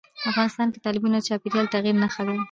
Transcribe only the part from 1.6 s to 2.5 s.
د تغیر نښه ده.